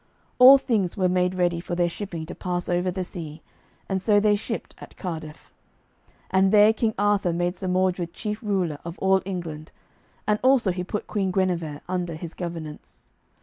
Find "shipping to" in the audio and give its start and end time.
1.87-2.33